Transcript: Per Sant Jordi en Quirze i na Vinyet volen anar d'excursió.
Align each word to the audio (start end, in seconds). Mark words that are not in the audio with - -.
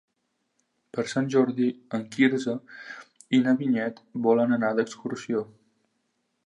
Per 0.97 1.03
Sant 1.11 1.27
Jordi 1.35 1.67
en 1.97 2.07
Quirze 2.15 2.55
i 3.39 3.43
na 3.45 3.55
Vinyet 3.61 4.01
volen 4.29 4.57
anar 4.59 4.75
d'excursió. 4.81 5.45